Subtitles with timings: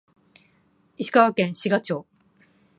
[0.97, 2.07] 石川県志賀町